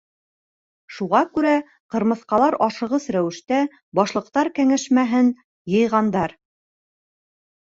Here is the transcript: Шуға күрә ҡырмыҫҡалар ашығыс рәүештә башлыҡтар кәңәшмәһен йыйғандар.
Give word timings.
Шуға 0.93 1.19
күрә 1.35 1.51
ҡырмыҫҡалар 1.95 2.57
ашығыс 2.69 3.05
рәүештә 3.17 3.61
башлыҡтар 4.01 4.51
кәңәшмәһен 4.57 5.31
йыйғандар. 5.75 6.35